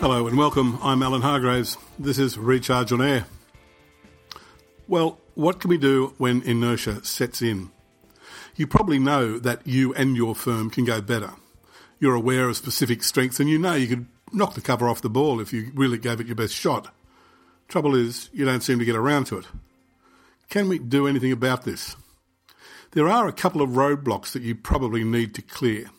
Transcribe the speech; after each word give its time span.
Hello 0.00 0.26
and 0.26 0.38
welcome. 0.38 0.78
I'm 0.82 1.02
Alan 1.02 1.20
Hargreaves. 1.20 1.76
This 1.98 2.18
is 2.18 2.38
Recharge 2.38 2.90
on 2.90 3.02
Air. 3.02 3.26
Well, 4.88 5.20
what 5.34 5.60
can 5.60 5.68
we 5.68 5.76
do 5.76 6.14
when 6.16 6.40
inertia 6.40 7.04
sets 7.04 7.42
in? 7.42 7.70
You 8.56 8.66
probably 8.66 8.98
know 8.98 9.38
that 9.38 9.66
you 9.66 9.92
and 9.92 10.16
your 10.16 10.34
firm 10.34 10.70
can 10.70 10.86
go 10.86 11.02
better. 11.02 11.32
You're 11.98 12.14
aware 12.14 12.48
of 12.48 12.56
specific 12.56 13.02
strengths 13.02 13.40
and 13.40 13.50
you 13.50 13.58
know 13.58 13.74
you 13.74 13.88
could 13.88 14.06
knock 14.32 14.54
the 14.54 14.62
cover 14.62 14.88
off 14.88 15.02
the 15.02 15.10
ball 15.10 15.38
if 15.38 15.52
you 15.52 15.70
really 15.74 15.98
gave 15.98 16.18
it 16.18 16.26
your 16.26 16.34
best 16.34 16.54
shot. 16.54 16.94
Trouble 17.68 17.94
is, 17.94 18.30
you 18.32 18.46
don't 18.46 18.62
seem 18.62 18.78
to 18.78 18.86
get 18.86 18.96
around 18.96 19.26
to 19.26 19.36
it. 19.36 19.48
Can 20.48 20.70
we 20.70 20.78
do 20.78 21.06
anything 21.06 21.30
about 21.30 21.64
this? 21.64 21.94
There 22.92 23.10
are 23.10 23.28
a 23.28 23.34
couple 23.34 23.60
of 23.60 23.68
roadblocks 23.68 24.32
that 24.32 24.42
you 24.42 24.54
probably 24.54 25.04
need 25.04 25.34
to 25.34 25.42
clear. 25.42 25.90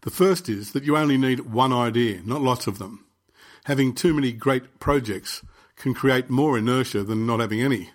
The 0.00 0.10
first 0.10 0.48
is 0.48 0.72
that 0.72 0.84
you 0.84 0.96
only 0.96 1.18
need 1.18 1.40
one 1.40 1.74
idea, 1.74 2.22
not 2.24 2.40
lots 2.40 2.66
of 2.66 2.78
them. 2.78 3.04
Having 3.68 3.96
too 3.96 4.14
many 4.14 4.32
great 4.32 4.80
projects 4.80 5.42
can 5.76 5.92
create 5.92 6.30
more 6.30 6.56
inertia 6.56 7.04
than 7.04 7.26
not 7.26 7.40
having 7.40 7.60
any. 7.60 7.90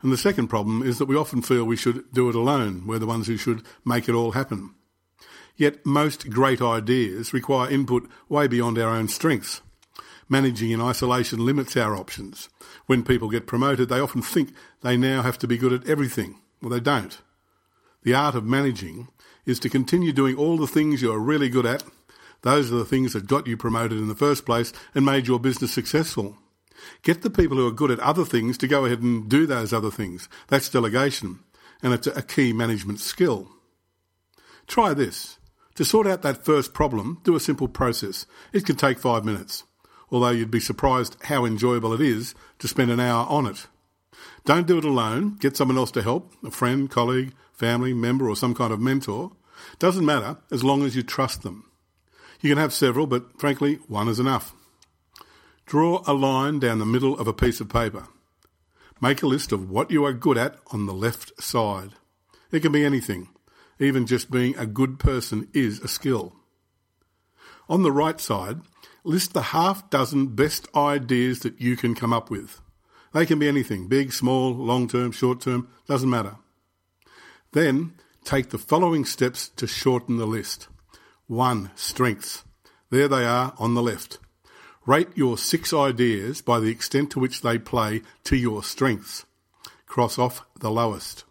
And 0.00 0.12
the 0.12 0.18
second 0.18 0.48
problem 0.48 0.82
is 0.82 0.98
that 0.98 1.06
we 1.06 1.14
often 1.14 1.40
feel 1.40 1.64
we 1.64 1.76
should 1.76 2.12
do 2.12 2.28
it 2.28 2.34
alone. 2.34 2.84
We're 2.84 2.98
the 2.98 3.06
ones 3.06 3.28
who 3.28 3.36
should 3.36 3.62
make 3.84 4.08
it 4.08 4.14
all 4.16 4.32
happen. 4.32 4.74
Yet 5.56 5.86
most 5.86 6.30
great 6.30 6.60
ideas 6.60 7.32
require 7.32 7.70
input 7.70 8.10
way 8.28 8.48
beyond 8.48 8.76
our 8.76 8.88
own 8.88 9.06
strengths. 9.06 9.60
Managing 10.28 10.72
in 10.72 10.80
isolation 10.80 11.46
limits 11.46 11.76
our 11.76 11.94
options. 11.94 12.48
When 12.86 13.04
people 13.04 13.30
get 13.30 13.46
promoted, 13.46 13.88
they 13.88 14.00
often 14.00 14.20
think 14.20 14.52
they 14.80 14.96
now 14.96 15.22
have 15.22 15.38
to 15.38 15.46
be 15.46 15.58
good 15.58 15.72
at 15.72 15.88
everything. 15.88 16.40
Well, 16.60 16.70
they 16.70 16.80
don't. 16.80 17.20
The 18.02 18.14
art 18.14 18.34
of 18.34 18.44
managing 18.44 19.06
is 19.46 19.60
to 19.60 19.70
continue 19.70 20.12
doing 20.12 20.34
all 20.34 20.56
the 20.56 20.66
things 20.66 21.02
you 21.02 21.12
are 21.12 21.20
really 21.20 21.48
good 21.48 21.66
at. 21.66 21.84
Those 22.42 22.72
are 22.72 22.76
the 22.76 22.84
things 22.84 23.12
that 23.12 23.26
got 23.26 23.46
you 23.46 23.56
promoted 23.56 23.98
in 23.98 24.08
the 24.08 24.14
first 24.14 24.44
place 24.44 24.72
and 24.94 25.04
made 25.04 25.26
your 25.26 25.40
business 25.40 25.72
successful. 25.72 26.36
Get 27.02 27.22
the 27.22 27.30
people 27.30 27.56
who 27.56 27.66
are 27.66 27.72
good 27.72 27.90
at 27.90 28.00
other 28.00 28.24
things 28.24 28.58
to 28.58 28.68
go 28.68 28.84
ahead 28.84 29.00
and 29.00 29.28
do 29.28 29.46
those 29.46 29.72
other 29.72 29.90
things. 29.90 30.28
That's 30.48 30.68
delegation, 30.68 31.40
and 31.82 31.92
it's 31.92 32.06
a 32.06 32.22
key 32.22 32.52
management 32.52 33.00
skill. 33.00 33.48
Try 34.66 34.94
this. 34.94 35.38
To 35.76 35.84
sort 35.84 36.06
out 36.06 36.22
that 36.22 36.44
first 36.44 36.74
problem, 36.74 37.20
do 37.24 37.34
a 37.34 37.40
simple 37.40 37.68
process. 37.68 38.26
It 38.52 38.66
can 38.66 38.76
take 38.76 38.98
five 38.98 39.24
minutes, 39.24 39.64
although 40.10 40.30
you'd 40.30 40.50
be 40.50 40.60
surprised 40.60 41.16
how 41.22 41.44
enjoyable 41.44 41.94
it 41.94 42.00
is 42.00 42.34
to 42.58 42.68
spend 42.68 42.90
an 42.90 43.00
hour 43.00 43.26
on 43.28 43.46
it. 43.46 43.66
Don't 44.44 44.66
do 44.66 44.78
it 44.78 44.84
alone. 44.84 45.36
Get 45.40 45.56
someone 45.56 45.78
else 45.78 45.90
to 45.92 46.02
help, 46.02 46.32
a 46.44 46.50
friend, 46.50 46.90
colleague, 46.90 47.32
family 47.52 47.94
member, 47.94 48.28
or 48.28 48.36
some 48.36 48.54
kind 48.54 48.72
of 48.72 48.80
mentor. 48.80 49.32
Doesn't 49.78 50.04
matter 50.04 50.38
as 50.50 50.64
long 50.64 50.82
as 50.82 50.96
you 50.96 51.02
trust 51.02 51.42
them. 51.42 51.71
You 52.42 52.50
can 52.50 52.58
have 52.58 52.72
several, 52.72 53.06
but 53.06 53.40
frankly, 53.40 53.76
one 53.86 54.08
is 54.08 54.18
enough. 54.18 54.52
Draw 55.64 56.02
a 56.06 56.12
line 56.12 56.58
down 56.58 56.80
the 56.80 56.84
middle 56.84 57.16
of 57.18 57.28
a 57.28 57.32
piece 57.32 57.60
of 57.60 57.68
paper. 57.68 58.08
Make 59.00 59.22
a 59.22 59.28
list 59.28 59.52
of 59.52 59.70
what 59.70 59.92
you 59.92 60.04
are 60.04 60.12
good 60.12 60.36
at 60.36 60.56
on 60.72 60.86
the 60.86 60.92
left 60.92 61.40
side. 61.40 61.90
It 62.50 62.60
can 62.60 62.72
be 62.72 62.84
anything. 62.84 63.28
Even 63.78 64.06
just 64.06 64.30
being 64.30 64.56
a 64.56 64.66
good 64.66 64.98
person 64.98 65.48
is 65.54 65.78
a 65.80 65.88
skill. 65.88 66.34
On 67.68 67.84
the 67.84 67.92
right 67.92 68.20
side, 68.20 68.60
list 69.04 69.34
the 69.34 69.42
half 69.42 69.88
dozen 69.88 70.34
best 70.34 70.66
ideas 70.74 71.40
that 71.40 71.60
you 71.60 71.76
can 71.76 71.94
come 71.94 72.12
up 72.12 72.28
with. 72.28 72.60
They 73.12 73.24
can 73.24 73.38
be 73.38 73.48
anything 73.48 73.88
big, 73.88 74.12
small, 74.12 74.52
long 74.52 74.88
term, 74.88 75.12
short 75.12 75.40
term, 75.40 75.68
doesn't 75.86 76.10
matter. 76.10 76.36
Then 77.52 77.94
take 78.24 78.50
the 78.50 78.58
following 78.58 79.04
steps 79.04 79.48
to 79.50 79.66
shorten 79.68 80.16
the 80.16 80.26
list. 80.26 80.68
1. 81.28 81.70
Strengths. 81.76 82.44
There 82.90 83.08
they 83.08 83.24
are 83.24 83.54
on 83.58 83.74
the 83.74 83.82
left. 83.82 84.18
Rate 84.84 85.08
your 85.14 85.38
six 85.38 85.72
ideas 85.72 86.42
by 86.42 86.58
the 86.58 86.70
extent 86.70 87.10
to 87.12 87.20
which 87.20 87.42
they 87.42 87.58
play 87.58 88.02
to 88.24 88.36
your 88.36 88.64
strengths. 88.64 89.24
Cross 89.86 90.18
off 90.18 90.44
the 90.58 90.70
lowest. 90.70 91.24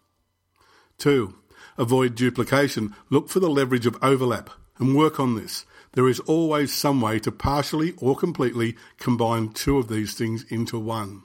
2. 0.99 1.35
Avoid 1.77 2.15
duplication. 2.15 2.95
Look 3.09 3.27
for 3.27 3.39
the 3.39 3.49
leverage 3.49 3.85
of 3.85 3.97
overlap 4.01 4.49
and 4.77 4.95
work 4.95 5.19
on 5.19 5.35
this. 5.35 5.65
There 5.93 6.07
is 6.07 6.21
always 6.21 6.73
some 6.73 7.01
way 7.01 7.19
to 7.19 7.31
partially 7.31 7.93
or 7.97 8.15
completely 8.15 8.77
combine 8.97 9.49
two 9.49 9.77
of 9.77 9.89
these 9.89 10.13
things 10.13 10.45
into 10.49 10.79
one. 10.79 11.23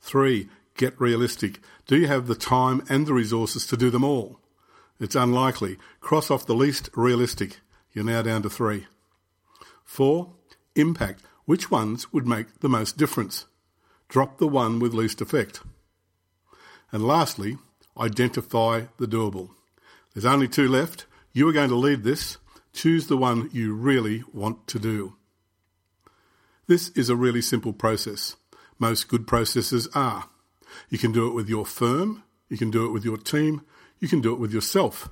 3. 0.00 0.48
Get 0.76 0.98
realistic. 0.98 1.60
Do 1.86 1.98
you 1.98 2.06
have 2.06 2.26
the 2.26 2.34
time 2.34 2.82
and 2.88 3.06
the 3.06 3.12
resources 3.12 3.66
to 3.66 3.76
do 3.76 3.90
them 3.90 4.04
all? 4.04 4.40
It's 5.00 5.16
unlikely. 5.16 5.78
Cross 6.00 6.30
off 6.30 6.46
the 6.46 6.54
least 6.54 6.90
realistic. 6.94 7.58
You're 7.92 8.04
now 8.04 8.22
down 8.22 8.42
to 8.42 8.50
three. 8.50 8.86
4. 9.84 10.30
Impact. 10.76 11.22
Which 11.46 11.70
ones 11.70 12.12
would 12.12 12.28
make 12.28 12.60
the 12.60 12.68
most 12.68 12.98
difference? 12.98 13.46
Drop 14.08 14.38
the 14.38 14.46
one 14.46 14.78
with 14.78 14.94
least 14.94 15.20
effect. 15.20 15.62
And 16.92 17.06
lastly, 17.06 17.56
identify 17.98 18.82
the 18.98 19.06
doable. 19.06 19.50
There's 20.12 20.26
only 20.26 20.48
two 20.48 20.68
left. 20.68 21.06
You 21.32 21.48
are 21.48 21.52
going 21.52 21.70
to 21.70 21.76
lead 21.76 22.04
this. 22.04 22.36
Choose 22.72 23.06
the 23.06 23.16
one 23.16 23.48
you 23.52 23.74
really 23.74 24.22
want 24.32 24.66
to 24.68 24.78
do. 24.78 25.16
This 26.66 26.90
is 26.90 27.08
a 27.08 27.16
really 27.16 27.42
simple 27.42 27.72
process. 27.72 28.36
Most 28.78 29.08
good 29.08 29.26
processes 29.26 29.88
are. 29.94 30.28
You 30.88 30.98
can 30.98 31.10
do 31.10 31.26
it 31.26 31.34
with 31.34 31.48
your 31.48 31.66
firm, 31.66 32.22
you 32.48 32.56
can 32.56 32.70
do 32.70 32.86
it 32.86 32.90
with 32.90 33.04
your 33.04 33.16
team, 33.16 33.62
you 34.00 34.08
can 34.08 34.20
do 34.20 34.32
it 34.32 34.40
with 34.40 34.52
yourself. 34.52 35.08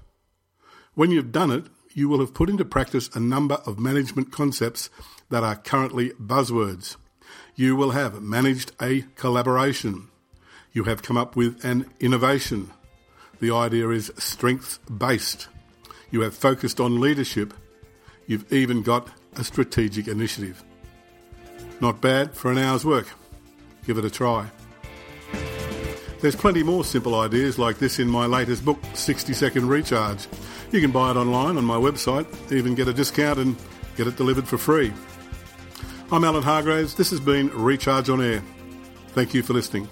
When 0.94 1.10
you've 1.10 1.30
done 1.30 1.50
it, 1.50 1.66
you 1.94 2.08
will 2.08 2.20
have 2.20 2.34
put 2.34 2.50
into 2.50 2.64
practice 2.64 3.08
a 3.14 3.20
number 3.20 3.56
of 3.66 3.78
management 3.78 4.32
concepts 4.32 4.90
that 5.30 5.44
are 5.44 5.56
currently 5.56 6.10
buzzwords. 6.10 6.96
You 7.54 7.76
will 7.76 7.90
have 7.90 8.22
managed 8.22 8.72
a 8.80 9.02
collaboration. 9.16 10.08
You 10.72 10.84
have 10.84 11.02
come 11.02 11.16
up 11.16 11.36
with 11.36 11.64
an 11.64 11.86
innovation. 12.00 12.70
The 13.40 13.52
idea 13.52 13.88
is 13.90 14.12
strength 14.16 14.78
based. 14.96 15.48
You 16.10 16.22
have 16.22 16.34
focused 16.34 16.80
on 16.80 17.00
leadership. 17.00 17.52
You've 18.26 18.50
even 18.52 18.82
got 18.82 19.08
a 19.36 19.44
strategic 19.44 20.08
initiative. 20.08 20.64
Not 21.80 22.00
bad 22.00 22.34
for 22.34 22.50
an 22.50 22.58
hour's 22.58 22.84
work. 22.84 23.08
Give 23.86 23.98
it 23.98 24.04
a 24.04 24.10
try. 24.10 24.50
There's 26.20 26.34
plenty 26.34 26.64
more 26.64 26.82
simple 26.82 27.14
ideas 27.20 27.60
like 27.60 27.78
this 27.78 28.00
in 28.00 28.08
my 28.08 28.26
latest 28.26 28.64
book, 28.64 28.78
60 28.94 29.32
Second 29.32 29.68
Recharge. 29.68 30.26
You 30.72 30.80
can 30.80 30.90
buy 30.90 31.12
it 31.12 31.16
online 31.16 31.56
on 31.56 31.64
my 31.64 31.76
website, 31.76 32.26
even 32.52 32.74
get 32.74 32.88
a 32.88 32.92
discount 32.92 33.38
and 33.38 33.54
get 33.96 34.08
it 34.08 34.16
delivered 34.16 34.48
for 34.48 34.58
free. 34.58 34.92
I'm 36.10 36.24
Alan 36.24 36.42
Hargreaves. 36.42 36.96
This 36.96 37.10
has 37.10 37.20
been 37.20 37.50
Recharge 37.50 38.08
on 38.08 38.20
Air. 38.20 38.42
Thank 39.08 39.32
you 39.32 39.44
for 39.44 39.52
listening. 39.52 39.88